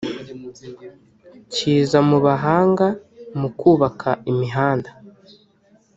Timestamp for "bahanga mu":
2.25-3.49